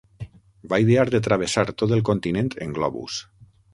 [0.71, 3.19] Va idear de travessar tot el continent en globus.